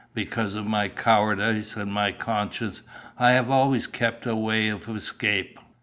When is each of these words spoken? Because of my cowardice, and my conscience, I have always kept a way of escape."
Because 0.15 0.55
of 0.55 0.65
my 0.65 0.87
cowardice, 0.89 1.75
and 1.75 1.93
my 1.93 2.11
conscience, 2.11 2.81
I 3.19 3.33
have 3.33 3.51
always 3.51 3.85
kept 3.85 4.25
a 4.25 4.35
way 4.35 4.67
of 4.67 4.89
escape." 4.89 5.59